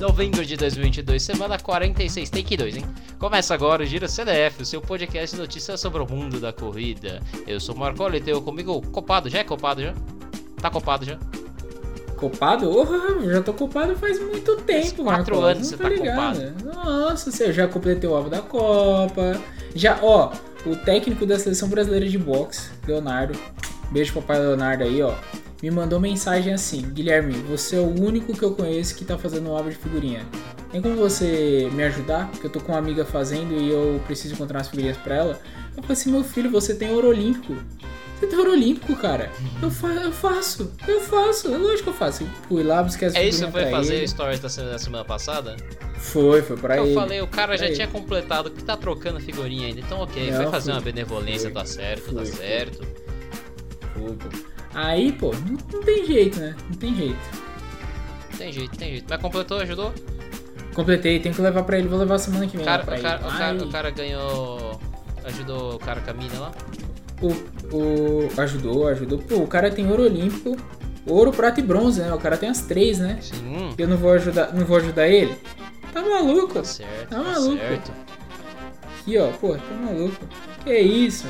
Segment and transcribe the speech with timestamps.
[0.00, 2.84] novembro de 2022, semana 46, take 2, hein?
[3.18, 7.20] Começa agora o Giro CDF, o seu podcast de notícias sobre o mundo da corrida.
[7.46, 9.94] Eu sou o Marco e tenho comigo copado, já é copado já?
[10.60, 11.18] Tá copado já?
[12.16, 12.70] Copado?
[12.70, 15.56] Oh, já tô copado faz muito tempo, Quatro Marcos.
[15.56, 16.54] anos você tá copado.
[16.64, 19.40] Nossa, você já completei o alvo da Copa.
[19.74, 20.32] Já, ó,
[20.66, 23.38] o técnico da seleção brasileira de boxe, Leonardo.
[23.90, 25.14] Beijo pro papai Leonardo aí, ó.
[25.62, 29.50] Me mandou mensagem assim: Guilherme, você é o único que eu conheço que tá fazendo
[29.50, 30.24] álbum de figurinha.
[30.70, 32.30] Tem como você me ajudar?
[32.30, 35.40] Porque eu tô com uma amiga fazendo e eu preciso encontrar umas figurinhas pra ela.
[35.76, 37.56] Eu falei assim: meu filho, você tem ouro olímpico.
[38.20, 39.30] Você tem ouro olímpico, cara.
[39.62, 41.52] Eu, fa eu faço, eu faço.
[41.54, 42.24] É lógico que eu faço.
[42.24, 44.08] Eu fui lá buscar as É isso, figurinhas foi fazer ele.
[44.08, 45.56] stories da se- da semana passada?
[45.96, 46.94] Foi, foi pra eu ele.
[46.94, 47.92] falei, o cara já Pra tinha ele.
[47.92, 49.80] completado, que tá trocando figurinha ainda.
[49.80, 50.74] Então, ok, Não, foi fazer fui.
[50.74, 51.52] uma benevolência, Fui.
[51.52, 52.36] tá certo, tá Fui, fui.
[52.36, 52.86] certo.
[53.94, 54.16] Foi.
[54.74, 56.54] Aí, pô, não, não tem jeito, né?
[56.68, 57.18] Não tem jeito.
[58.36, 59.06] Tem jeito, tem jeito.
[59.08, 59.92] Mas completou, ajudou?
[60.74, 61.88] Completei, tenho que levar pra ele.
[61.88, 62.64] Vou levar semana que vem.
[62.66, 63.24] cara, pra o, cara, ele.
[63.26, 64.80] o, cara, o cara ganhou.
[65.24, 66.52] Ajudou o cara com a mina lá?
[67.20, 67.28] o,
[67.76, 69.18] o- ajudou, ajudou.
[69.18, 70.56] Pô, o cara tem ouro olímpico,
[71.04, 72.12] ouro, prata e bronze, né?
[72.14, 73.18] O cara tem as três, né?
[73.20, 73.70] Sim.
[73.76, 75.34] Eu não vou ajudar, não vou ajudar ele?
[75.92, 76.54] Tá maluco?
[76.54, 77.56] Tá certo, Tá tá maluco.
[77.58, 77.92] certo.
[79.08, 80.26] Aqui, ó, pô, tá maluco.
[80.62, 81.26] Que isso?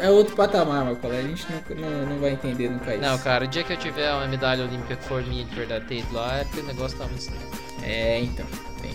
[0.00, 1.14] É outro patamar, Marcola.
[1.14, 3.02] A gente não, não, não vai entender nunca isso.
[3.02, 5.84] Não, cara, o dia que eu tiver uma medalha olímpica que for minha de verdade
[5.84, 7.42] ter lá, é porque o negócio tá muito estranho.
[7.82, 8.46] É, então.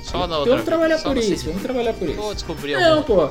[0.01, 2.17] Só na outra vamos trabalhar vez, por isso, vamos trabalhar por isso.
[2.17, 3.03] Vou descobrir Não, algum.
[3.03, 3.29] pô.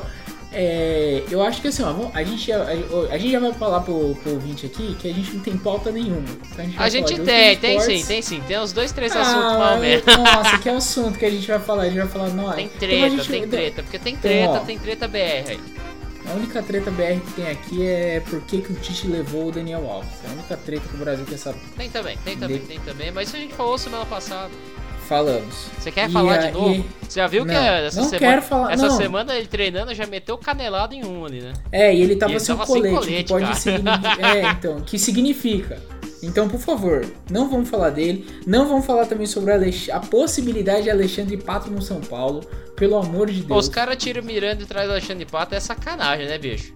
[0.55, 2.71] É, eu acho que assim, ó, a gente, já, a,
[3.15, 5.91] a gente já vai falar pro, pro ouvinte aqui que a gente não tem pauta
[5.91, 6.25] nenhuma.
[6.53, 8.41] Então A gente falar de tem, tem sim, tem sim.
[8.47, 10.07] Tem uns dois, três Ah, assuntos mal mesmo.
[10.19, 11.83] Nossa, que assunto que a gente vai falar?
[11.85, 14.31] A gente vai falar, não, Tem então a treta, gente- tem treta, porque tem Então,
[14.31, 14.59] treta, ó.
[14.61, 15.19] tem treta BR
[15.51, 15.61] aí.
[16.25, 19.53] A única treta BR que tem aqui é por que, que o Tite levou o
[19.53, 20.09] Daniel Alves.
[20.25, 21.59] É a única treta que o Brasil quer saber.
[21.77, 23.11] Tem também, tem também, De- tem também.
[23.11, 24.51] Mas isso a gente falou semana passada.
[25.13, 25.55] Falamos.
[25.79, 26.85] Você quer E falar de novo?
[27.07, 28.19] Você já viu que Não, essa não semana.
[28.31, 28.97] quero falar- essa não.
[28.97, 31.53] semana ele treinando já meteu canelado em um ali, né?
[31.71, 33.93] É, e ele tava E ele sem tava sem colete, colete, que pode.
[34.27, 35.79] É, então, que significa.
[36.23, 38.27] Então, por favor, não vamos falar dele.
[38.47, 42.41] Não vamos falar também sobre a, a possibilidade de Alexandre Pato no São Paulo.
[42.75, 43.67] Pelo amor de Deus.
[43.67, 46.73] os caras tiram Miranda e traz Alexandre Pato, é sacanagem, né, bicho?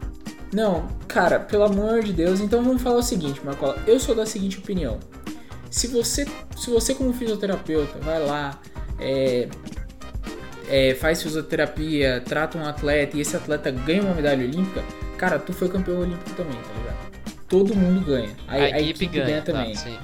[0.52, 2.40] Não, cara, pelo amor de Deus.
[2.40, 3.78] Então vamos falar o seguinte, Marcola.
[3.86, 4.98] Eu sou da seguinte opinião.
[5.70, 8.60] Se você, se você como fisioterapeuta, vai lá,
[8.98, 9.48] é,
[10.68, 14.82] é, faz fisioterapia, trata um atleta e esse atleta ganha uma medalha olímpica,
[15.16, 17.36] cara, tu foi campeão olímpico também, tá ligado?
[17.48, 18.30] Todo mundo ganha.
[18.48, 19.74] A, A, a equipe, ganha, também.
[19.74, 19.98] Tá, sim.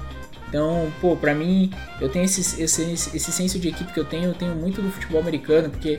[0.47, 4.25] Então, pô, pra mim, eu tenho esse, esse, esse senso de equipe que eu tenho,
[4.25, 5.97] eu tenho muito do futebol americano, porque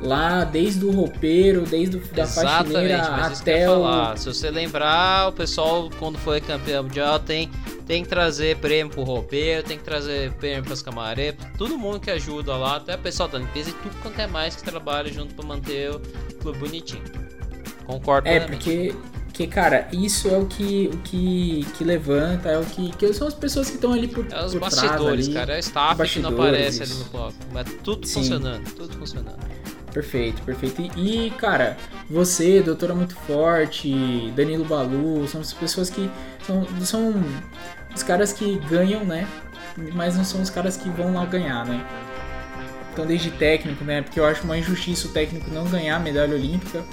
[0.00, 4.16] lá, desde o roupeiro, desde o, da faxineira mas que até o.
[4.16, 7.50] Se você lembrar, o pessoal, quando foi campeão mundial, tem,
[7.86, 12.10] tem que trazer prêmio pro roupeiro, tem que trazer prêmio pras camareiras, todo mundo que
[12.10, 15.34] ajuda lá, até o pessoal da limpeza e tudo quanto é mais que trabalha junto
[15.34, 16.00] pra manter o
[16.40, 17.02] clube bonitinho.
[17.86, 18.94] Concordo É, porque,
[19.26, 23.28] porque, cara, isso é o que, o que, que levanta, é o que, que são
[23.28, 25.34] as pessoas que estão ali por, É os por trás bastidores, ali.
[25.34, 25.52] cara.
[25.54, 27.04] É o staff que não aparece ali isso.
[27.04, 27.34] no bloco.
[27.52, 28.14] Mas tudo Sim.
[28.14, 29.38] funcionando, tudo funcionando.
[29.96, 30.82] Perfeito, perfeito.
[30.94, 31.74] E, e, cara,
[32.10, 36.10] você, Doutora Muito Forte, Danilo Balu, são as pessoas que
[36.46, 37.14] são, são
[37.94, 39.26] os caras que ganham, né?
[39.94, 41.82] Mas não são os caras que vão lá ganhar, né?
[42.92, 44.02] Então, desde técnico, né?
[44.02, 46.84] Porque eu acho uma injustiça o técnico não ganhar a medalha olímpica,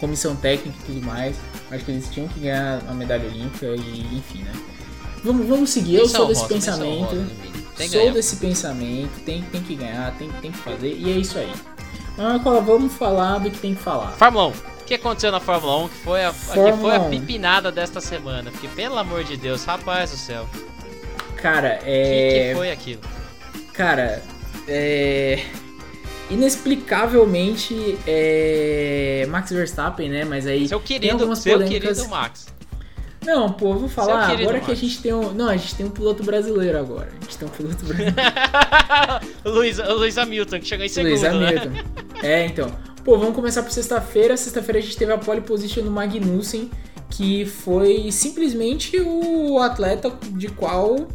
[0.00, 1.36] comissão técnica e tudo mais.
[1.70, 4.52] Acho que eles tinham que ganhar a medalha olímpica e, enfim, né?
[5.22, 5.96] Vamos, vamos seguir.
[5.96, 7.14] Eu sou desse rosa, pensamento.
[7.14, 11.38] rosa sou desse pensamento, tem, tem que ganhar, tem, tem que fazer, e é isso
[11.38, 11.52] aí.
[12.16, 14.12] Marcola, vamos falar do que tem que falar.
[14.12, 14.50] Fórmula 1.
[14.50, 17.10] O que aconteceu na Fórmula 1 que foi a, que foi a 1.
[17.10, 18.50] pipinada desta semana?
[18.50, 20.46] Porque, pelo amor de Deus, rapaz do céu.
[21.36, 22.48] Cara, O que, é.
[22.50, 23.00] que foi aquilo?
[23.72, 24.22] Cara,
[24.68, 25.42] é.
[26.30, 29.26] Inexplicavelmente é.
[29.28, 30.24] Max Verstappen, né?
[30.24, 30.68] Mas aí.
[30.68, 31.98] Seu tem querido, algumas seu polêmicas.
[31.98, 32.46] querido Max.
[33.24, 34.30] Não, pô, eu vou falar.
[34.30, 35.32] Agora que a gente tem um.
[35.32, 37.08] Não, a gente tem um piloto brasileiro agora.
[37.20, 38.14] A gente tem um piloto brasileiro.
[39.44, 41.28] Luiz, Luiz Hamilton, que chegou em segundo, Luiz né?
[41.28, 41.70] Hamilton.
[42.22, 42.70] É, então.
[43.04, 44.36] Pô, vamos começar por sexta-feira.
[44.36, 46.70] Sexta-feira a gente teve a pole position no Magnussen,
[47.10, 51.06] que foi simplesmente o atleta de qual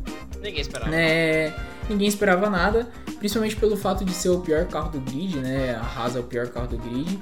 [0.41, 0.91] Ninguém esperava.
[0.91, 1.53] né,
[1.89, 5.75] ninguém esperava nada, principalmente pelo fato de ser o pior carro do grid, né?
[5.75, 7.19] A Haas é o pior carro do grid.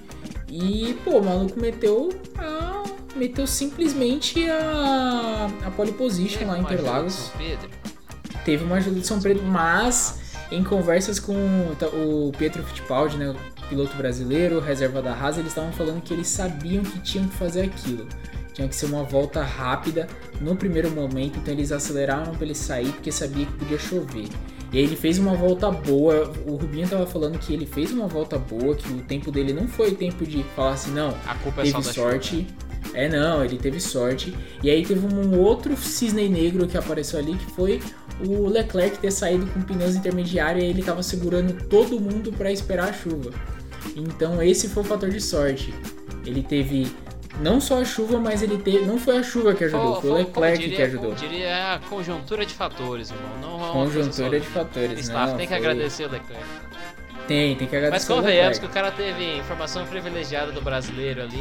[0.49, 2.83] E, pô, o maluco meteu a,
[3.15, 7.31] meteu simplesmente a, a pole position lá em Interlagos.
[8.45, 11.35] Teve uma ajuda de São Pedro, mas em conversas com
[11.93, 16.27] o Pietro Fittipaldi, né, o piloto brasileiro, reserva da Haas, eles estavam falando que eles
[16.27, 18.07] sabiam que tinham que fazer aquilo.
[18.53, 20.07] Tinha que ser uma volta rápida
[20.39, 24.29] no primeiro momento, então eles aceleraram para ele sair porque sabia que podia chover.
[24.71, 26.31] E aí ele fez uma volta boa.
[26.45, 29.67] O Rubinho tava falando que ele fez uma volta boa, que o tempo dele não
[29.67, 32.47] foi tempo de falar assim, não, A culpa é teve só da sorte.
[32.93, 34.35] É, não, ele teve sorte.
[34.63, 37.81] E aí teve um outro cisne negro que apareceu ali, que foi
[38.25, 42.89] o Leclerc ter saído com pneus intermediários e ele tava segurando todo mundo para esperar
[42.89, 43.31] a chuva.
[43.95, 45.73] Então esse foi o fator de sorte.
[46.25, 46.87] Ele teve
[47.41, 48.85] não só a chuva, mas ele teve.
[48.85, 51.05] Não foi a chuva que ajudou, Foi- foi o Leclerc diria, que ajudou.
[51.13, 53.59] Como diria, a conjuntura de fatores, irmão.
[53.59, 56.45] Não Conjuntura de fatores, Staff, não, tem que foi- agradecer o Leclerc.
[57.27, 58.13] Tem, tem que Mas agradecer.
[58.13, 61.35] o convenhamos que o cara teve informação privilegiada do brasileiro ali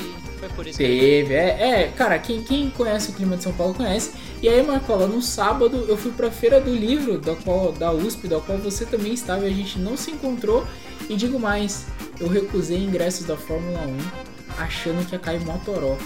[0.00, 3.36] e foi por isso que ele Teve, é, é, cara, quem, quem conhece o clima
[3.36, 4.12] de São Paulo conhece.
[4.40, 8.28] E aí, Marcola, no sábado eu fui pra feira do livro, da, qual, da USP,
[8.28, 10.64] da qual você também estava, e a gente não se encontrou.
[11.08, 11.86] E digo mais,
[12.20, 14.31] eu recusei ingressos da Fórmula 1
[14.62, 15.96] achando que ia cair Motoró.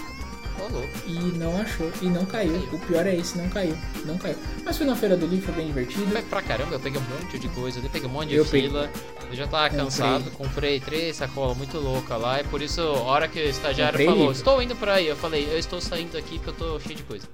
[0.71, 0.87] Louco.
[1.05, 2.57] E não achou, e não caiu.
[2.73, 4.35] O pior é esse, não caiu, não caiu.
[4.65, 6.05] Mas fui na feira do livro, foi bem divertido.
[6.07, 8.43] Foi pra caramba, eu peguei um monte de coisa ali, peguei um monte de Eu
[8.45, 8.89] peguei- fila.
[9.29, 9.85] Eu já tava Comprei.
[9.85, 13.91] cansado, comprei três sacolas muito louca lá, e por isso, a hora que o estagiário
[13.93, 14.35] Comprei falou, livro.
[14.37, 17.03] estou indo pra aí, eu falei, eu estou saindo aqui porque eu tô cheio de
[17.03, 17.27] coisa.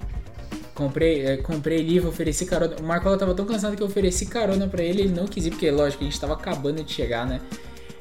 [0.76, 2.76] Comprei, é, comprei livro, ofereci carona.
[2.80, 5.52] O Marcola tava tão cansado que eu ofereci carona pra ele, ele não quis ir,
[5.52, 7.40] porque lógico, a gente tava acabando de chegar, né?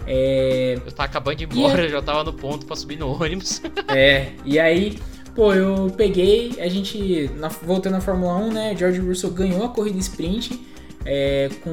[0.07, 2.99] É, Eu tava acabando de ir E embora, eu já tava no ponto pra subir
[2.99, 3.61] no ônibus.
[3.89, 4.99] É, e aí,
[5.35, 9.69] pô, eu peguei, a gente, na- voltando à Fórmula 1, né, George Russell ganhou a
[9.69, 10.61] corrida sprint,
[11.05, 11.71] é, com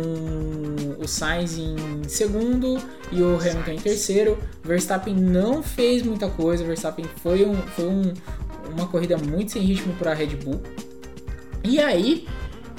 [1.01, 1.75] o Sainz em
[2.07, 2.77] segundo
[3.11, 4.37] e o Hamilton em terceiro.
[4.63, 8.13] Verstappen não fez muita coisa, Verstappen foi, um, foi um-
[8.75, 10.61] uma corrida muito sem ritmo para a Red Bull.
[11.63, 12.27] E aí,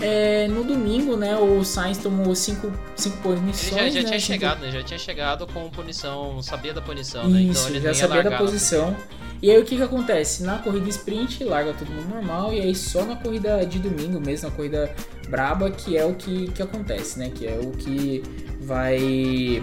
[0.00, 3.72] é, no domingo, né, o Sainz tomou cinco, cinco punições.
[3.72, 4.70] Ele já, já né, tinha cinco- chegado, né?
[4.70, 7.42] Já tinha chegado com punição, sabia da punição, né?
[7.42, 8.96] Então Isso, ele já sabia da posição.
[9.42, 10.42] E aí o que que acontece?
[10.42, 14.50] Na corrida sprint larga todo mundo normal e aí só na corrida de domingo mesmo,
[14.50, 14.94] na corrida
[15.30, 17.30] braba, que é o que, que acontece, né?
[17.34, 18.22] Que é o que
[18.60, 19.62] vai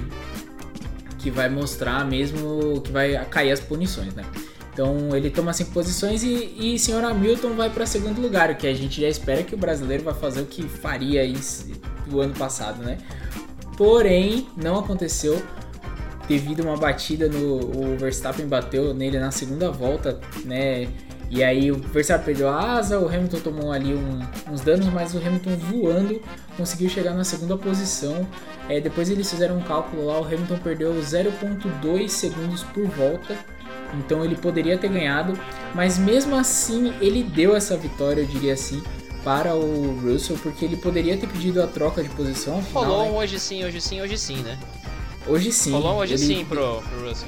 [1.19, 4.23] que vai mostrar mesmo que vai cair as punições, né?
[4.77, 8.68] Então ele toma cinco posições e, e senhor Hamilton vai para segundo lugar, o que
[8.68, 11.24] a gente já espera que o brasileiro vai fazer o que faria
[12.06, 13.00] do ano passado, né?
[13.75, 15.41] Porém, não aconteceu
[16.27, 20.88] devido a uma batida no o Verstappen bateu nele na segunda volta, né?
[21.31, 24.19] E aí o Verstappen perdeu a asa, o Hamilton tomou ali um-
[24.53, 26.21] uns danos, mas o Hamilton voando
[26.56, 28.27] conseguiu chegar na segunda posição.
[28.69, 33.35] É, depois eles fizeram um cálculo lá, o Hamilton perdeu 0.2 segundos por volta.
[33.93, 35.33] Então ele poderia ter ganhado,
[35.73, 38.81] mas mesmo assim ele deu essa vitória, eu diria assim,
[39.23, 42.59] para o Russell, porque ele poderia ter pedido a troca de posição.
[42.59, 43.11] afinal, Rolou né?
[43.11, 44.57] um hoje sim, hoje sim, hoje sim, né?
[45.25, 45.71] Hoje sim.
[45.71, 47.27] Rolou um hoje ele- sim pro, pro Russell.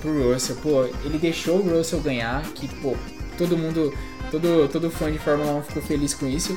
[0.00, 0.56] pro Russell.
[0.56, 2.94] Pô, ele deixou o Russell ganhar, que, pô,
[3.36, 3.92] todo mundo,
[4.30, 6.56] todo, todo fã de Fórmula 1 ficou feliz com isso.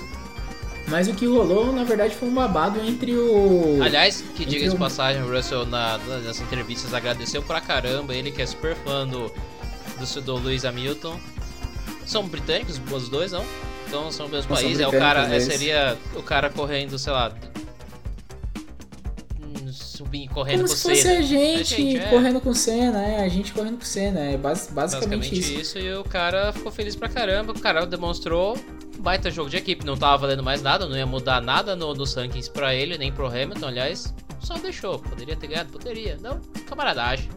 [0.89, 3.79] Mas o que rolou, na verdade, foi um babado entre o.
[3.83, 8.15] Aliás, que diga de o- passagem, o Russell na, na- nas entrevistas agradeceu pra caramba,
[8.15, 9.31] ele que é super fã do,
[9.99, 11.19] do, do Lewis Hamilton.
[12.05, 13.45] São britânicos, os dois, não?
[13.87, 16.97] Então são do mesmo Não, são país, é o cara, é, seria o cara correndo,
[16.97, 17.31] sei lá.
[19.39, 21.19] hum, Subindo, correndo Como com se fosse Senna.
[21.19, 22.09] a gente, A gente, é.
[22.09, 25.61] correndo com cena, é, a gente correndo com cena, é bas- basicamente, Basicamente isso.
[25.61, 25.79] isso.
[25.79, 27.51] e o cara ficou feliz pra caramba.
[27.51, 28.57] O cara demonstrou
[28.99, 32.13] baita jogo de equipe, não tava valendo mais nada, não ia mudar nada no, nos
[32.13, 34.13] rankings pra ele, nem pro Hamilton, aliás.
[34.39, 36.17] Só deixou, poderia ter ganhado, poderia.
[36.21, 37.29] Não, camaradagem.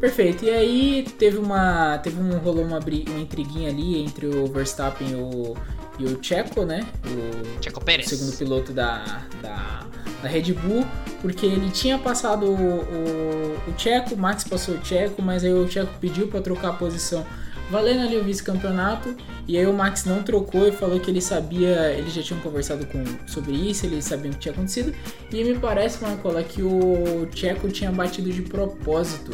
[0.00, 0.44] Perfeito.
[0.46, 1.98] E aí teve uma.
[1.98, 2.38] Teve um.
[2.38, 5.56] rolou uma, uma intriguinha ali entre o Verstappen e o,
[5.98, 6.86] e o Checo, né?
[7.06, 8.08] O, Checo Pérez.
[8.08, 9.86] segundo piloto da, da,
[10.22, 10.86] da Red Bull,
[11.20, 15.52] porque ele tinha passado o, o, o Checo, o Max passou o Checo, mas aí
[15.52, 17.24] o Checo pediu para trocar a posição,
[17.70, 19.14] valendo ali o vice-campeonato,
[19.50, 22.86] e aí o Max não trocou e falou que ele sabia, eles já tinham conversado
[22.86, 24.94] com, sobre isso, eles sabiam o que tinha acontecido,
[25.32, 29.32] e me parece, Marcola, que o Checo tinha batido de propósito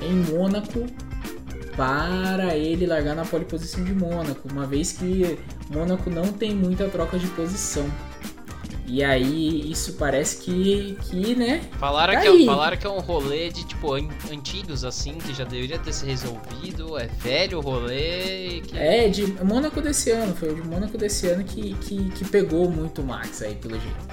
[0.00, 0.86] em Mônaco
[1.76, 6.88] para ele largar na pole posição de Mônaco, uma vez que Mônaco não tem muita
[6.88, 7.86] troca de posição.
[8.90, 11.60] E aí isso parece que, que né?
[11.78, 12.46] Falaram, Tá que é, aí.
[12.46, 16.06] falaram que é um rolê de, tipo, an- antigos, assim, que já deveria ter se
[16.06, 16.98] resolvido.
[16.98, 18.62] É velho o rolê.
[18.66, 18.78] Que...
[18.78, 22.70] É de Mônaco desse ano, foi o de Mônaco desse ano que, que, que pegou
[22.70, 24.08] muito o Max aí, pelo jeito.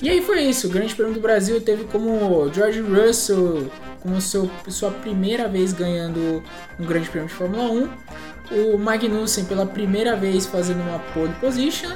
[0.00, 4.50] E aí foi isso, o Grande Prêmio do Brasil teve como George Russell como seu,
[4.68, 6.42] sua primeira vez ganhando
[6.78, 11.90] um Grande Prêmio de Fórmula 1, o Magnussen pela primeira vez fazendo uma pole position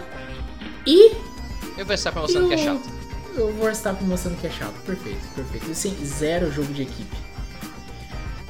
[0.87, 1.11] e
[1.76, 2.88] E o Verstappen mostrando que é chato.
[3.35, 4.75] Eu vou estar mostrando que é chato.
[4.87, 5.75] Perfeito, perfeito.
[5.75, 7.16] Sem zero jogo de equipe.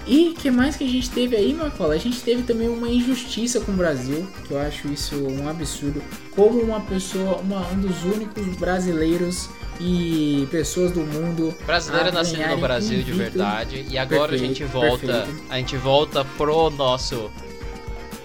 [0.06, 1.94] E que mais que a gente teve aí, Marcola?
[1.94, 6.00] A gente teve também uma injustiça com o Brasil, que eu acho isso um absurdo.
[6.30, 11.52] Como uma pessoa, uma, um dos únicos brasileiros e pessoas do mundo.
[11.66, 13.84] Brasileiro nascido no Brasil de verdade.
[13.90, 15.06] E agora perfeito, a gente volta.
[15.06, 15.42] Perfeito.
[15.50, 17.28] A gente volta pro nosso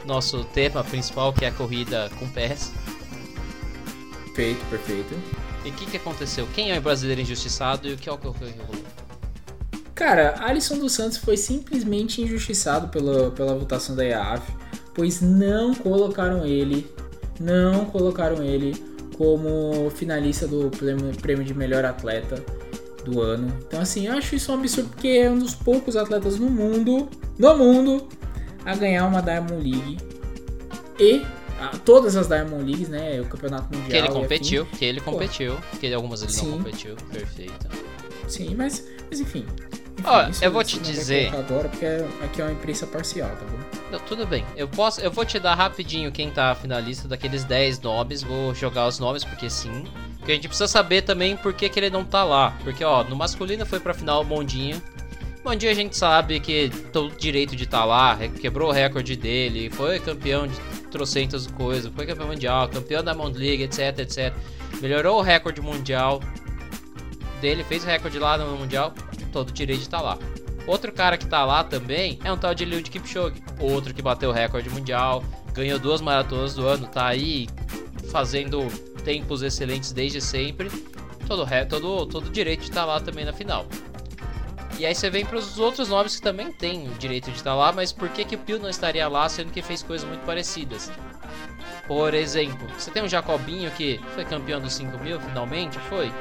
[0.05, 2.71] nosso tema principal, que é a corrida com pés.
[4.33, 5.15] Perfeito, perfeito.
[5.65, 6.47] E o que, que aconteceu?
[6.53, 8.45] Quem é o brasileiro injustiçado e o que é o que rolou?
[9.93, 14.41] Cara, Alisson dos Santos foi simplesmente injustiçado pela, pela votação da IAF,
[14.95, 16.89] pois não colocaram ele,
[17.39, 18.73] não colocaram ele
[19.17, 22.43] como finalista do prêmio, prêmio de melhor atleta
[23.03, 23.55] do ano.
[23.67, 27.07] Então assim, eu acho isso um absurdo porque é um dos poucos atletas no mundo,
[27.37, 28.07] no mundo,
[28.65, 29.97] a ganhar uma Diamond League
[30.99, 31.21] e
[31.85, 33.21] todas as Diamond Leagues, né?
[33.21, 33.89] O campeonato mundial.
[33.89, 36.45] Que ele competiu, que ele competiu, que algumas ele Sim.
[36.51, 37.67] não competiu, perfeito.
[38.27, 39.45] Sim, mas, mas enfim.
[40.03, 41.33] Ó, oh, eu vou te dizer.
[41.35, 41.85] Agora, porque
[42.23, 43.81] aqui é uma imprensa parcial, tá bom?
[43.91, 44.45] Não, tudo bem.
[44.55, 48.23] Eu posso, eu vou te dar rapidinho quem tá finalista daqueles 10 nomes.
[48.23, 49.85] Vou jogar os nomes porque sim.
[50.17, 52.55] Porque a gente precisa saber também por que, que ele não tá lá.
[52.63, 54.81] Porque, ó, no masculino foi pra final o Mondinho.
[55.43, 59.71] Mondinho a gente sabe que todo direito de estar tá lá, quebrou o recorde dele,
[59.71, 60.55] foi campeão de
[60.91, 64.33] trocentas coisas, foi campeão mundial, campeão da Mount League, etc, etc.
[64.79, 66.21] Melhorou o recorde mundial
[67.41, 68.93] dele, fez recorde lá no mundial,
[69.33, 70.17] todo direito de estar tá lá.
[70.67, 74.29] Outro cara que tá lá também é um tal de Eliud Kipchoge, outro que bateu
[74.29, 77.49] o recorde mundial, ganhou duas maratonas do ano, tá aí
[78.11, 78.67] fazendo
[79.03, 80.69] tempos excelentes desde sempre.
[81.27, 83.65] Todo, todo, todo direito de estar tá lá também na final.
[84.81, 87.53] E aí você vem para os outros nomes que também têm o direito de estar
[87.53, 90.25] lá, mas por que, que o Pio não estaria lá, sendo que fez coisas muito
[90.25, 90.91] parecidas?
[91.87, 96.11] Por exemplo, você tem um Jacobinho que foi campeão dos 5 mil, finalmente, foi?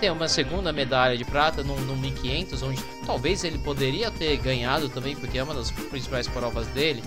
[0.00, 4.88] Tem uma segunda medalha de prata no, no 1500, onde talvez ele poderia ter ganhado
[4.88, 7.04] também, porque é uma das principais provas dele.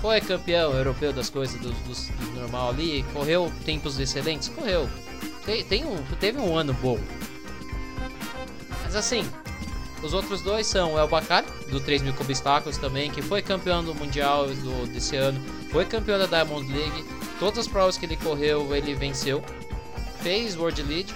[0.00, 4.88] Foi campeão europeu das coisas do, do, do normal ali, correu tempos excelentes, correu.
[5.44, 7.00] Tem, tem um, teve um ano bom.
[8.84, 9.28] Mas assim,
[10.02, 13.84] os outros dois são o El Bacari, do 3 mil obstáculos também, que foi campeão
[13.84, 15.40] do Mundial do, desse ano,
[15.70, 17.04] foi campeão da Diamond League,
[17.38, 19.42] todas as provas que ele correu ele venceu,
[20.22, 21.12] fez World League,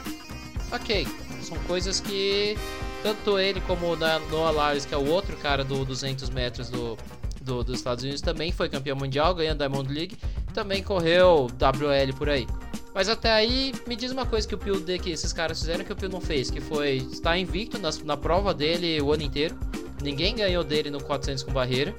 [0.73, 1.07] ok,
[1.43, 2.59] são coisas que
[3.03, 6.97] tanto ele como o Noah Lyles, que é o outro cara do 200 metros do,
[7.43, 10.17] do, dos Estados Unidos, também foi campeão mundial, ganhando Diamond League,
[10.55, 12.47] também correu WL por aí.
[12.94, 15.84] Mas até aí, me diz uma coisa que o Pio de que esses caras fizeram
[15.84, 19.24] que o Pio não fez, que foi estar invicto na, na prova dele o ano
[19.24, 19.58] inteiro.
[20.00, 21.92] Ninguém ganhou dele no 400 com barreira.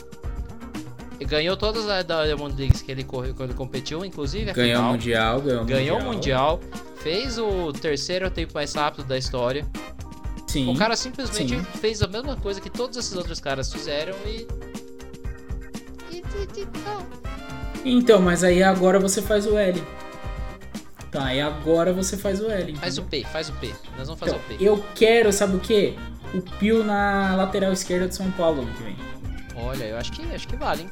[1.19, 4.85] E ganhou todas as Diamond Leagues que ele correu quando ele competiu, inclusive ganhou o
[4.85, 6.59] mundial, ganhou, ganhou o mundial,
[6.97, 9.65] fez o terceiro tempo mais rápido da história.
[10.47, 10.69] Sim.
[10.73, 11.63] O cara simplesmente sim.
[11.79, 14.45] fez a mesma coisa que todos esses outros caras fizeram e
[17.85, 19.81] então, mas aí agora você faz o L.
[21.15, 22.63] Tá, e agora você faz o L.
[22.63, 22.81] Entendeu?
[22.81, 23.73] Faz o P, faz o P.
[23.97, 24.63] Nós vamos fazer então, o P.
[24.63, 25.95] Eu quero, sabe o quê?
[26.33, 28.97] O Pio na lateral esquerda de São Paulo ano que vem.
[29.55, 30.91] Olha, eu acho que, acho que vale, hein?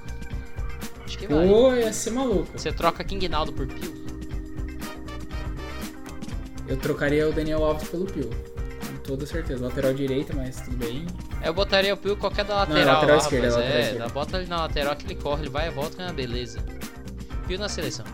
[1.04, 1.50] Acho que vale.
[1.50, 2.48] Pô, ia ser maluco.
[2.58, 3.92] Você troca King Naldo por Pio?
[6.70, 8.30] Eu trocaria o Daniel Alves pelo Pio.
[8.30, 9.66] Com toda certeza.
[9.66, 11.06] Lateral direita, mas tudo bem.
[11.44, 12.86] Eu botaria o Pio qualquer da lateral.
[12.86, 14.14] Não, lateral lá, esquerda, rapaz, lateral é, esquerda.
[14.14, 16.64] bota ele na lateral que ele corre, ele vai e volta com a beleza.
[17.46, 18.06] Pio na seleção.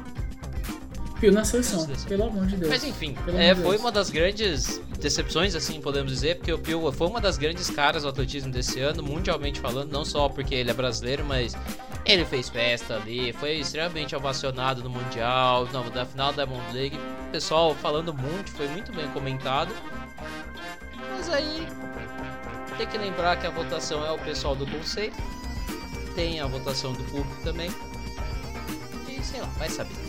[1.19, 2.71] Pio na seleção, pelo amor de Deus.
[2.71, 3.81] Mas enfim, é, foi Deus.
[3.81, 8.03] uma das grandes decepções, assim podemos dizer, porque o Pio foi uma das grandes caras
[8.03, 11.55] do atletismo desse ano, mundialmente falando, não só porque ele é brasileiro, mas
[12.05, 16.97] ele fez festa ali, foi extremamente ovacionado no Mundial, da final da Diamond League.
[17.27, 19.73] O pessoal falando muito, foi muito bem comentado.
[21.11, 21.67] Mas aí
[22.77, 25.13] tem que lembrar que a votação é o pessoal do conselho,
[26.15, 27.69] tem a votação do público também.
[29.07, 30.08] E sei lá, vai saber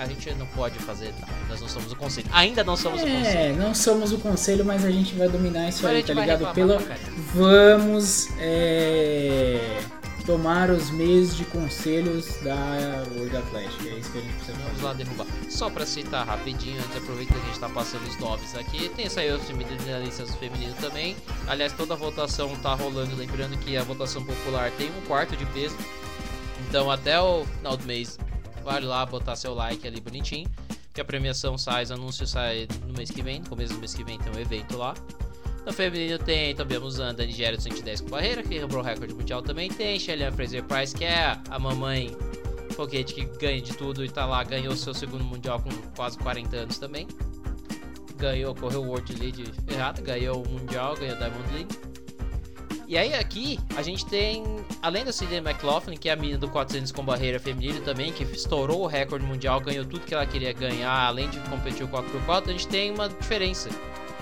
[0.00, 1.32] a gente não pode fazer nada.
[1.46, 2.26] Nós não somos o conselho.
[2.32, 3.38] Ainda não somos é, o conselho.
[3.38, 6.54] É, não somos o conselho, mas a gente vai dominar isso mas aí, tá ligado?
[6.54, 6.78] Pelo...
[7.34, 9.78] Vamos é...
[10.24, 13.88] tomar os meios de conselhos da World Athletic.
[13.88, 15.26] É isso que a gente precisa Vamos lá derrubar.
[15.50, 18.88] Só pra citar rapidinho, antes aproveita que a gente tá passando os nomes aqui.
[18.96, 21.14] Tem saiu os finalistas feminino também.
[21.46, 23.14] Aliás, toda a votação tá rolando.
[23.14, 25.76] Lembrando que a votação popular tem um quarto de peso.
[26.66, 28.18] Então até o final do mês
[28.70, 30.48] Vale lá botar seu like ali bonitinho.
[30.94, 33.40] Que a premiação sai, o anúncio sai no mês que vem.
[33.40, 34.94] No começo do mês que vem tem um evento lá.
[35.66, 39.12] No feminino tem também a Musanda Nigéria do 110 com barreira, que quebrou o recorde
[39.12, 39.68] mundial também.
[39.68, 42.16] Tem Shelly Fraser Price, que é a mamãe
[42.76, 46.56] foguete que ganha de tudo e tá lá, ganhou seu segundo mundial com quase 40
[46.56, 47.08] anos também.
[48.18, 51.89] Ganhou, correu o World League errado, ganhou o Mundial, ganhou o Diamond League.
[52.90, 54.42] E aí aqui a gente tem,
[54.82, 58.24] além da Sidney McLaughlin, que é a menina do 400 com barreira feminina também, que
[58.24, 62.48] estourou o recorde mundial, ganhou tudo que ela queria ganhar, além de competir o 4x4,
[62.48, 63.68] a gente tem uma diferença.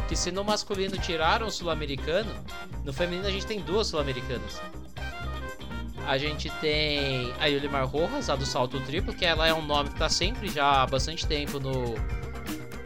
[0.06, 2.30] Que se no masculino tiraram o sul-americano,
[2.84, 4.60] no feminino a gente tem duas sul-americanas.
[6.06, 9.88] A gente tem a Yulimar Rojas, a do salto triplo, que ela é um nome
[9.88, 11.94] que está sempre já há bastante tempo no,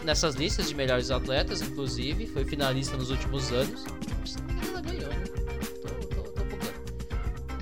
[0.04, 3.84] nessas listas de melhores atletas, inclusive, foi finalista nos últimos anos.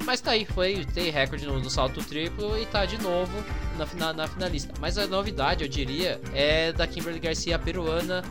[0.04, 3.33] Mas tá aí, foi ter recorde no, no salto triplo e tá de novo
[3.76, 4.73] na, na, na, finalista.
[4.80, 8.25] Mas a novidade, eu diria, é da Kimberly Garcia, peruana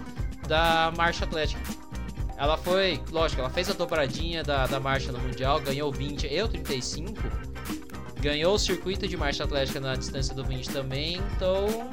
[0.47, 1.61] da marcha atlética.
[2.37, 6.47] Ela foi, lógico, ela fez a dobradinha da, da marcha no Mundial, ganhou 20, eu
[6.47, 7.13] 35.
[8.21, 11.89] Ganhou o circuito de marcha atlética na distância do 20 também, então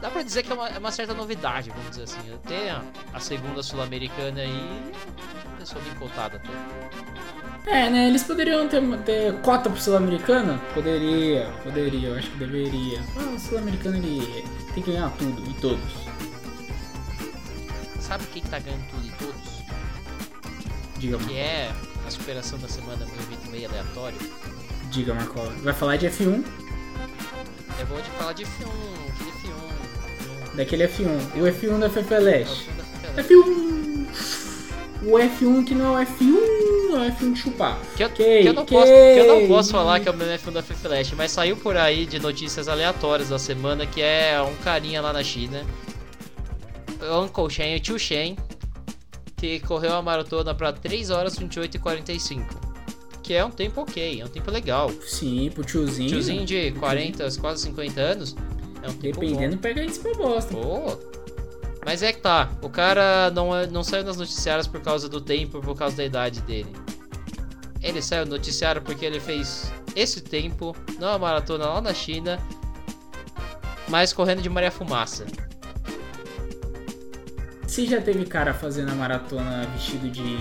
[0.00, 2.18] dá pra dizer que é uma, é uma certa novidade, vamos dizer assim.
[2.46, 4.92] Ter a, a segunda sul-americana aí,
[5.58, 7.39] pessoa bem cotada até.
[7.66, 8.08] É, né?
[8.08, 10.60] Eles poderiam ter, ter cota pro sul-americano?
[10.74, 13.00] Poderia, poderia, eu acho que deveria.
[13.16, 15.92] Ah, o sul-americano ele tem que ganhar tudo e todos.
[18.00, 19.50] Sabe quem tá ganhando tudo e todos?
[20.98, 21.70] Diga, Que é
[22.06, 24.18] a superação da semana meio evento meio aleatório.
[24.90, 25.52] Diga, Marcola.
[25.62, 26.44] Vai falar de F1?
[27.78, 28.68] Eu vou te falar de F1,
[29.14, 30.56] aquele F1.
[30.56, 31.40] Daquele F1.
[31.40, 32.68] O F1 da FFLeste.
[33.16, 33.89] É o filme da F1!
[35.02, 37.78] O F1 que não é o F1, é o F1 de chupar.
[37.96, 40.12] Que eu, Que- que eu não que- posso, que eu não posso falar que é
[40.12, 44.02] o meu F1 da FFLast, mas saiu por aí de notícias aleatórias da semana que
[44.02, 45.64] é um carinha lá na China,
[47.00, 48.36] o Uncle Shen, o tio Shen,
[49.36, 52.60] que correu a maratona pra 3 horas 28 e 45.
[53.22, 54.90] Que é um tempo ok, é um tempo legal.
[55.06, 56.08] Sim, pro tiozinho.
[56.10, 58.36] Tiozinho de 40, quase 50 anos,
[58.82, 59.26] é um tempo bom.
[59.26, 60.52] Dependendo, pega isso pra bosta.
[60.54, 60.98] Pô.
[61.84, 65.20] Mas é que tá, o cara não, é- não saiu nas noticiários por causa do
[65.20, 66.70] tempo, por causa da idade dele.
[67.82, 72.38] Ele saiu no noticiário porque ele fez esse tempo, numa maratona lá na China,
[73.88, 75.24] mas correndo de Maria Fumaça.
[77.66, 80.36] Se já teve cara fazendo a maratona vestido de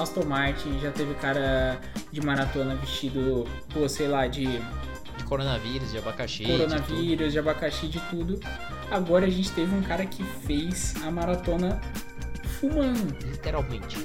[0.00, 1.80] Aston Martin, já teve cara
[2.12, 6.44] de maratona vestido, pô, sei lá, de De coronavírus, de abacaxi.
[6.44, 8.38] de coronavírus, de abacaxi, de tudo.
[8.90, 11.80] Agora a gente teve um cara que fez a maratona
[12.60, 13.98] fumando, literalmente.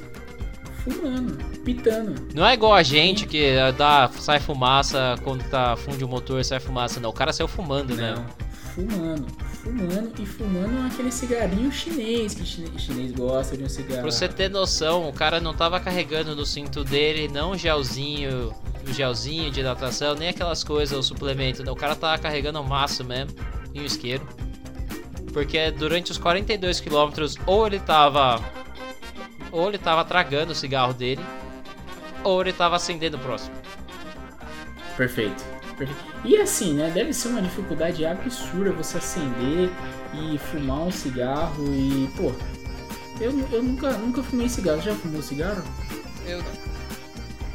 [0.84, 2.28] fumando, pitando.
[2.36, 6.44] Não é igual a gente que eh, dá, sai fumaça quando tá funde o motor,
[6.44, 7.10] sai fumaça, não.
[7.10, 8.14] O cara saiu fumando, né?
[8.14, 8.26] Não,
[8.76, 9.28] fumando,
[9.64, 14.02] fumando e fumando aquele cigarinho chinês, que chine- chinês gosta de um cigarro.
[14.02, 18.54] Pra você ter noção, o cara não tava carregando no cinto dele não o gelzinho,
[18.86, 21.64] o gelzinho de hidratação, nem aquelas coisas, o suplemento.
[21.64, 21.72] não.
[21.72, 23.32] O cara tava carregando o maço mesmo
[23.74, 24.28] e o isqueiro.
[25.34, 28.40] Porque durante os 42 quilômetros, ou ele tava.
[29.52, 31.22] Ou ele tava tragando o cigarro dele,
[32.24, 33.54] ou ele tava acendendo o próximo.
[34.96, 35.44] Perfeito.
[35.78, 36.14] perfeito.
[36.24, 36.92] E assim, né?
[36.94, 39.70] Deve ser uma dificuldade absurda você acender
[40.14, 42.32] e fumar um cigarro e, pô.
[43.20, 44.82] Eu, eu nunca, nunca fumei cigarro.
[44.82, 45.64] Já fumou cigarro?
[46.26, 46.74] Eu não.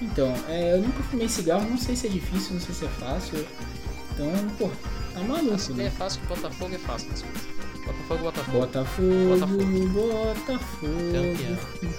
[0.00, 2.88] Então, é, eu nunca fumei cigarro, não sei se é difícil, não sei se é
[2.88, 3.44] fácil.
[4.12, 4.70] Então, pô,
[5.12, 5.90] tá maluco, Assim, é né?
[5.90, 7.10] fácil Botafogo é fácil.
[7.12, 7.22] as
[7.88, 8.58] Botafogo, Botafogo.
[8.58, 9.64] Botafogo, Botafogo.
[10.38, 10.92] Botafogo,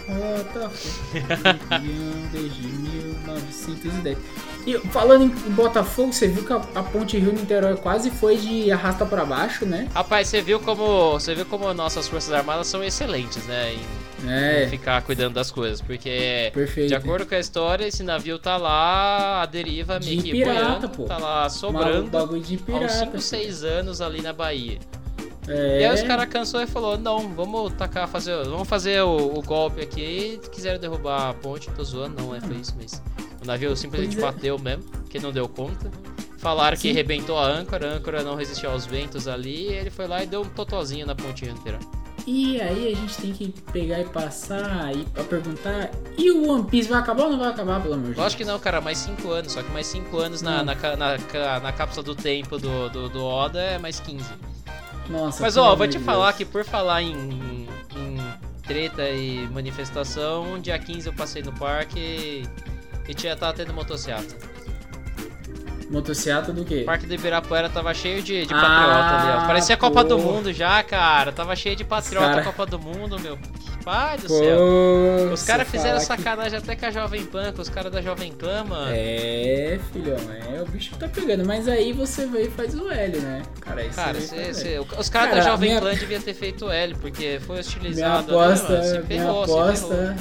[0.08, 1.00] Botafogo,
[1.70, 4.18] campeão desde 1910.
[4.68, 9.06] E falando em Botafogo, você viu que a, a ponte Rio-Niterói quase foi de arrasta
[9.06, 9.88] pra baixo, né?
[9.94, 11.14] Rapaz, você viu como.
[11.14, 13.74] Você viu como nossas forças armadas são excelentes, né?
[13.74, 13.80] Em
[14.30, 15.82] É, ficar cuidando das coisas.
[15.82, 16.90] Porque, perfeito.
[16.90, 20.62] de acordo com a história, esse navio tá lá, a deriva meio De que pirata,
[20.62, 21.04] boiando, pô.
[21.06, 23.22] tá lá sobrando bagulho de há uns 5, pirata.
[23.22, 24.78] 6 anos ali na Bahia.
[25.50, 29.38] É, E aí os caras cansou e falou, não, vamos tacar, fazer, vamos fazer o,
[29.38, 30.40] o golpe aqui.
[30.52, 33.02] Quiseram derrubar a ponte, tô zoando, não é, foi isso mesmo.
[33.42, 34.22] O navio simplesmente é.
[34.22, 35.90] bateu mesmo, que não deu conta.
[36.38, 36.92] Falaram que Sim.
[36.92, 40.28] arrebentou a âncora, a âncora não resistiu aos ventos ali, e ele foi lá e
[40.28, 41.80] deu um totozinho na ponte inteira.
[42.28, 46.64] E aí a gente tem que pegar e passar e pra perguntar: e o One
[46.66, 48.18] Piece vai acabar ou não vai acabar, pelo amor de Deus?
[48.24, 50.66] Lógico que não, cara, mais 5 anos, só que mais 5 anos na, Hum.
[50.66, 54.24] na, na, ca- na cápsula do tempo do, do, do Oda é mais 15.
[55.10, 56.06] Nossa, Mas ó, vou te Deus.
[56.06, 58.18] falar que por falar em, em
[58.66, 62.48] treta e manifestação, dia 15 eu passei no parque e,
[63.10, 64.36] e tinha, tava tendo motocicleta.
[65.90, 66.82] Motocicleta do quê?
[66.84, 69.48] O parque do Ibirapuera tava cheio de, de Ah, patriota ali, ó.
[69.48, 70.20] Parecia a Copa do.
[70.20, 71.32] Mundo já, cara.
[71.32, 73.40] Tava cheio de patriota cara- Copa do Mundo, meu.
[73.84, 75.34] Pai do Pô, céu.
[75.34, 78.02] Os caras fizeram falar que- sacanagem até com a Jovem Pan, com os caras da
[78.02, 78.92] Jovem Pan, mano.
[78.94, 80.18] É, filhão,
[80.58, 81.46] é o bicho que tá pegando.
[81.46, 83.42] Mas aí você veio e faz o L, né?
[83.62, 84.86] Cara, aí Cara, cê- cê- L.
[84.98, 88.38] os caras da Cara, Jovem minha- Pan deviam ter feito L, porque foi Minha hostilizado.
[88.40, 88.84] aposta.
[88.84, 89.62] Se minha ferrou, ferrou.
[89.64, 90.16] aposta,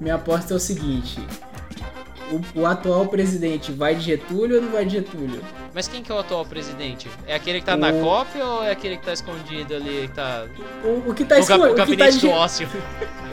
[0.00, 1.20] minha aposta é o seguinte.
[2.54, 5.40] o, o atual presidente vai de Getúlio ou não vai de Getúlio?
[5.74, 7.08] Mas quem que é o atual presidente?
[7.26, 10.14] É aquele que tá na O- cópia ou é aquele que tá escondido ali, que
[10.14, 10.44] tá...
[10.84, 12.68] O, o que tá o, ga- esco- o tá gabinete de, do ócio.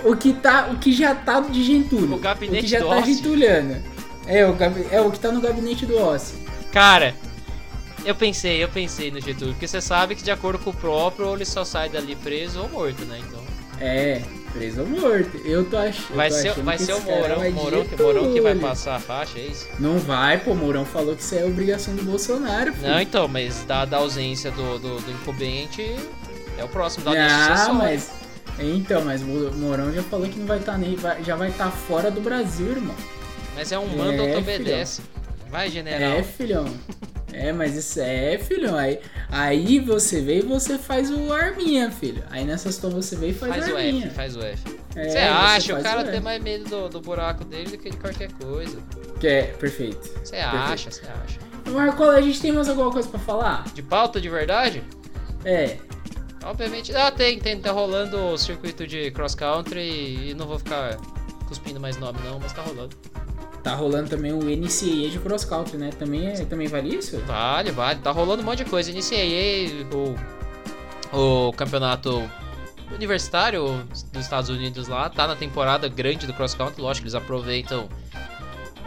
[0.06, 2.13] o que tá, o que já tá de Getúlio.
[2.15, 3.13] O gabinete o que já do tá ócio.
[3.15, 3.84] Getúliano.
[4.25, 6.38] É o, gabi- é o que tá no gabinete do ócio.
[6.71, 7.13] Cara,
[8.06, 11.34] eu pensei, eu pensei no Getúlio, porque você sabe que de acordo com o próprio,
[11.36, 13.19] ele só sai dali preso ou morto, né?
[13.28, 13.43] Então,
[13.82, 14.21] É,
[14.53, 15.38] preso ou morto.
[15.45, 16.09] Eu tô, ach...
[16.09, 18.55] eu vai tô ser, achando vai ser o Mourão, vai Mourão, que, Mourão que vai
[18.55, 19.67] passar a faixa, é isso?
[19.79, 22.88] Não vai, pô, Mourão falou que isso é obrigação do Bolsonaro, filho.
[22.88, 25.95] Não, então, mas da, da ausência do, do, do incumbente,
[26.57, 28.12] é o próximo da Ah, mas.
[28.59, 30.95] Então, mas o Mourão já falou que não vai estar nem.
[30.95, 32.95] vai- já vai estar fora do Brasil, irmão.
[33.55, 35.01] Mas é um manda, É, obedece.
[35.49, 36.12] Vai, general.
[36.19, 36.65] É, filhão.
[37.33, 38.75] É, mas isso é, filhão.
[38.77, 42.23] Aí, aí você vê e você faz o arminha, filho.
[42.29, 44.07] Aí nessa situação você vê e faz, Faz o o arminha.
[44.07, 44.79] F, faz o F.
[44.95, 45.79] É, Você acha?
[45.79, 46.11] O cara F.
[46.11, 48.77] tem mais medo do, do buraco dele do que de qualquer coisa.
[49.19, 50.09] Que é, perfeito.
[50.23, 51.39] Você acha, você acha.
[51.71, 53.65] Marcola, a gente tem mais alguma coisa pra falar?
[53.73, 54.83] De pauta de verdade?
[55.45, 55.77] É.
[56.43, 56.95] Obviamente.
[56.95, 57.59] Ah, tem, tem.
[57.59, 60.97] Tá rolando o circuito de cross country e não vou ficar
[61.47, 62.95] cuspindo mais nome não, mas tá rolando.
[63.69, 65.91] Tá rolando também o NCAA de cross country, né?
[65.91, 67.19] Também, é, também vale isso?
[67.19, 67.99] Vale, vale.
[67.99, 68.89] Tá rolando um monte de coisa.
[68.89, 69.86] Iniciei
[71.13, 72.27] o, o campeonato
[72.91, 75.08] universitário dos Estados Unidos lá.
[75.08, 76.82] Tá na temporada grande do cross country.
[76.82, 77.88] Lógico eles aproveitam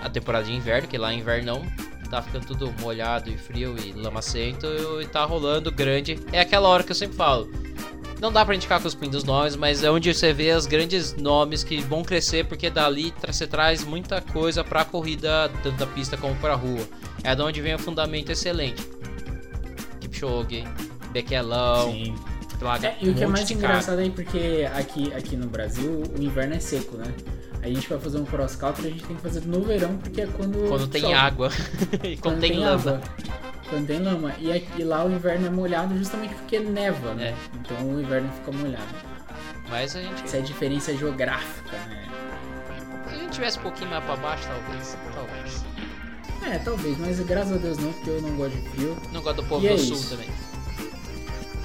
[0.03, 2.11] a temporada de inverno, que lá inverno não.
[2.11, 4.67] Tá ficando tudo molhado e frio e lamacento.
[5.01, 6.19] E tá rolando grande.
[6.33, 7.49] É aquela hora que eu sempre falo.
[8.23, 11.65] Não dá pra indicar cuspindo os nomes, mas é onde você vê os grandes nomes
[11.65, 16.37] que vão crescer, porque dali você traz muita coisa pra corrida, tanto da pista como
[16.37, 16.87] pra rua.
[17.25, 18.81] É de onde vem o fundamento excelente.
[20.01, 20.63] Kipchoge,
[21.11, 22.15] Bequelão, Sim.
[22.61, 26.23] Plaga, É, e o que é mais engraçado aí, porque aqui, aqui no Brasil o
[26.23, 27.13] inverno é seco, né?
[27.63, 30.23] A gente vai fazer um cross country, a gente tem que fazer no verão, porque
[30.23, 30.69] é quando.
[30.69, 31.15] Quando tem chove.
[31.15, 31.49] água
[32.03, 32.73] e quando, tem, lama.
[32.75, 33.01] água.
[33.69, 34.35] Quando tem lama.
[34.41, 37.29] E, aqui, lá o inverno é molhado justamente porque neva, né?
[37.29, 37.35] É.
[37.61, 38.95] Então o inverno fica molhado.
[39.71, 42.09] Mas a gente, Essa é a diferença geográfica, né?
[43.09, 44.99] se a gente tivesse um pouquinho mais pra baixo, talvez.
[45.15, 45.65] Talvez.
[46.45, 48.97] É, talvez, mas graças a Deus não, porque eu não gosto de frio.
[49.13, 50.11] Não gosto do povo E é do sul isso.
[50.11, 50.29] também.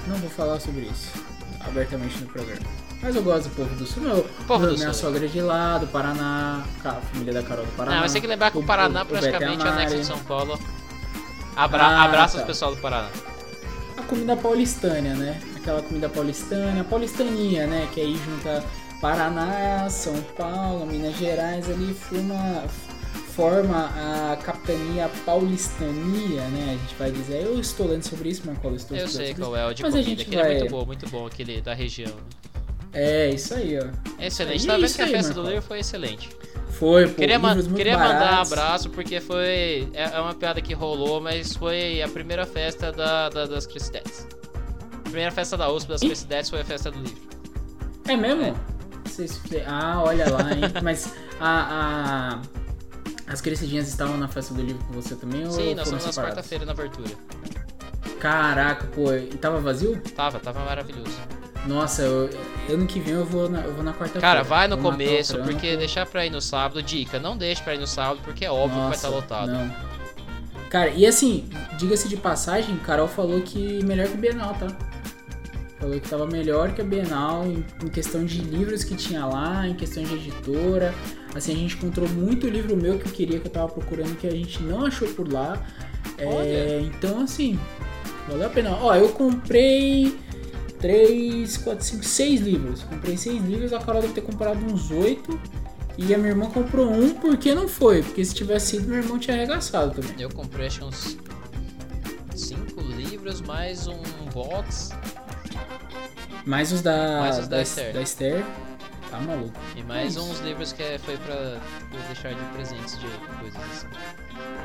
[0.06, 1.12] Não vou falar sobre isso
[1.60, 2.60] abertamente no programa.
[3.00, 4.02] Mas eu gosto do povo do sul.
[4.02, 5.10] Meu, Povo do minha sul.
[5.10, 7.96] sogra é de lá, do Paraná, a família da Carol do Paraná.
[7.96, 10.18] Não, mas tem que lembrar que o, o- Paraná o- praticamente é anexo de São
[10.20, 10.58] Paulo.
[11.56, 12.44] Abra Ah, abraça tá.
[12.44, 13.08] o pessoal do Paraná.
[13.96, 15.40] A comida paulistânia, né?
[15.56, 17.88] Aquela comida paulistânia, paulistania, né?
[17.92, 18.64] Que aí junta
[19.00, 22.64] Paraná, São Paulo, Minas Gerais, ali forma,
[23.34, 23.90] forma
[24.32, 26.74] a capitania paulistania, né?
[26.76, 27.42] A gente vai dizer.
[27.44, 29.98] Eu estou lendo sobre isso, Marcola, estou Eu sei qual é o de Mas a
[29.98, 32.12] comida, gente aquele é vai- muito bom, muito bom, aquele da região.
[32.92, 33.86] É, isso aí, ó.
[34.18, 34.66] É excelente.
[34.66, 36.30] Tá é vendo que a festa do livro foi excelente.
[36.70, 37.38] Foi, pô, Queria,
[37.76, 39.88] queria mandar um abraço porque foi.
[39.92, 44.26] É, é uma piada que rolou, mas foi a primeira festa da, da- das Crescidetes.
[44.92, 46.00] A primeira festa da USP das.
[46.00, 47.28] Crescidetes foi a festa do livro.
[48.06, 48.54] É mesmo?
[49.04, 50.60] Vocês- Ah, olha lá, hein?
[50.82, 55.44] Mas a, a- as crescidinhas estavam na festa do livro com você também?
[55.44, 56.36] ou Sim, nós foram fomos nas separadas?
[56.36, 57.10] quarta-feira na abertura.
[58.20, 60.00] Caraca, pô, e tava vazio?
[60.14, 61.18] Tava, tava maravilhoso.
[61.68, 62.30] Nossa, eu,
[62.70, 64.20] ano que vem eu vou na, eu vou na quarta-feira.
[64.22, 67.62] Cara, vai no Vou o começo, porque deixar pra ir no sábado, dica, não deixe
[67.62, 69.52] pra ir no sábado, porque é óbvio que vai Nossa, estar lotado.
[69.52, 69.70] Não.
[70.70, 71.46] Cara, e assim,
[71.78, 74.68] diga-se de passagem, Carol falou que melhor que a Bienal, tá?
[75.78, 79.68] Falou que tava melhor que a Bienal em, em questão de livros que tinha lá,
[79.68, 80.94] em questão de editora.
[81.34, 84.26] Assim, a gente encontrou muito livro meu que eu queria, que eu tava procurando, que
[84.26, 85.62] a gente não achou por lá.
[86.16, 87.58] É, então, assim,
[88.26, 88.76] valeu a pena.
[88.80, 90.18] Ó, eu comprei
[90.78, 92.82] 3, 4, 5, 6 livros.
[92.84, 95.40] Comprei 6 livros, a Carol deve ter comprado uns 8.
[95.96, 98.02] E a minha irmã comprou um porque não foi.
[98.02, 100.14] Porque se tivesse sido, meu irmão tinha arregaçado também.
[100.20, 101.16] Eu comprei acho uns
[102.36, 104.00] 5 livros, mais um
[104.32, 104.90] box
[106.46, 107.92] Mais os da, Mais os da Esther.
[107.92, 108.44] da Esther.
[109.10, 109.52] Tá maluco.
[109.74, 110.22] e mais Isso.
[110.22, 111.56] uns livros que é- foi pra
[112.08, 113.06] deixar de presentes de
[113.40, 113.86] coisas assim.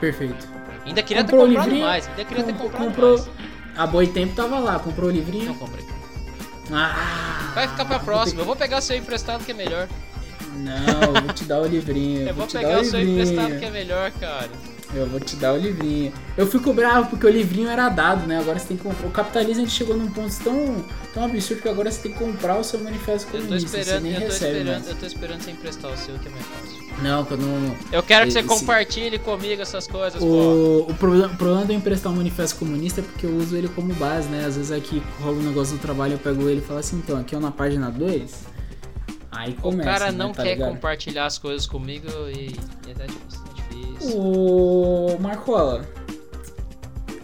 [0.02, 0.48] Perfeito.
[0.86, 1.86] Ainda queria Comprou ter comprado livrinho?
[1.88, 3.18] mais, ainda queria ter Com- comprado comprou.
[3.18, 3.30] mais.
[3.78, 5.56] A Boi Tempo tava lá, comprou o Não livrinho.
[5.56, 5.86] comprei.
[6.72, 7.52] Ah!
[7.54, 9.88] Vai ficar pra vou próxima, eu vou pegar o seu emprestado que é melhor.
[10.56, 12.28] Não, eu vou te dar o livrinho.
[12.28, 13.22] Eu vou dar pegar o seu livrinho.
[13.22, 14.50] emprestado que é melhor, cara.
[14.96, 16.14] Eu vou te dar o livrinho.
[16.38, 18.38] Eu fico bravo porque o livrinho era dado, né?
[18.40, 19.08] Agora você tem que comprar.
[19.08, 22.20] O capitalismo a gente chegou num ponto tão, tão absurdo que agora você tem que
[22.20, 23.78] comprar o seu manifesto Eu tô comunista.
[23.80, 26.84] esperando, eu tô esperando, eu tô esperando você emprestar o seu que é mais fácil.
[27.02, 27.76] Não, que eu não.
[27.92, 30.22] Eu quero que você Esse- compartilhe comigo essas coisas.
[30.22, 33.56] O, o problema, o problema de eu emprestar um manifesto comunista é porque eu uso
[33.58, 34.46] ele como base, né?
[34.46, 37.18] Às vezes aqui rola um negócio no trabalho, eu pego ele e falo assim, então,
[37.20, 38.54] aqui é na página 2.
[39.32, 39.90] Aí O começa.
[39.90, 40.70] cara né, não tá quer ligado?
[40.70, 42.56] compartilhar as coisas comigo e,
[42.88, 43.53] e é difícil, é difícil.
[44.04, 45.86] O Marcola.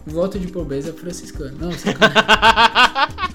[0.06, 1.58] Voto de pobreza franciscano.
[1.60, 3.20] Não, sacanagem.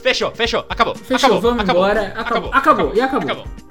[0.00, 0.64] Fechou, fechou.
[0.68, 0.94] Acabou.
[0.94, 2.14] Fechou, acabou, vamos acabou, embora.
[2.16, 3.30] Acabou, acabou, e acabou.
[3.30, 3.69] acabou.